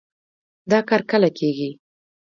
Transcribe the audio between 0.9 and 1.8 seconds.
کله کېږي؟